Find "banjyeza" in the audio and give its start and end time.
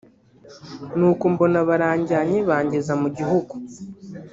2.49-2.93